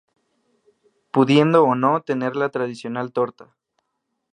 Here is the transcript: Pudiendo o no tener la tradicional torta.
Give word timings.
Pudiendo 1.11 1.63
o 1.63 1.75
no 1.75 2.01
tener 2.01 2.35
la 2.35 2.49
tradicional 2.49 3.13
torta. 3.13 3.55